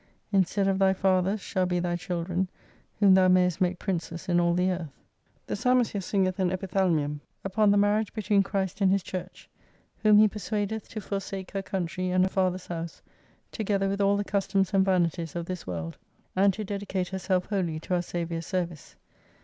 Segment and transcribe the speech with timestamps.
[0.31, 2.49] Instead of thy fathers shall be thy children,
[2.99, 4.89] whom thou mayest make princes in all the Earth.
[5.45, 9.47] The psalmist here singeth an Epithalamium upon the marriage between Christ and His Church:
[10.01, 13.03] whom he persuadeth to forsake her country and her father's house
[13.51, 15.99] together with all the customs and vanities of this World:
[16.35, 18.95] and to dedicate herself wholly to our Saviour's Service.